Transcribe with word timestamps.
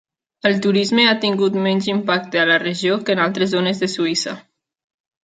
El 0.49 0.55
turisme 0.65 1.03
ha 1.09 1.19
tingut 1.25 1.59
menys 1.65 1.89
impacte 1.93 2.41
a 2.45 2.45
la 2.53 2.57
regió 2.63 2.97
que 3.11 3.15
en 3.19 3.21
altres 3.27 3.53
zones 3.53 3.83
de 3.85 3.91
Suïssa. 3.97 4.35